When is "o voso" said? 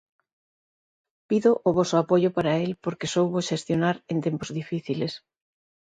1.67-1.95